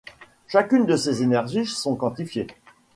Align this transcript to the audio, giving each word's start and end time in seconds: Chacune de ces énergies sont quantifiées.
Chacune 0.47 0.87
de 0.87 0.95
ces 0.97 1.21
énergies 1.21 1.67
sont 1.67 1.95
quantifiées. 1.95 2.47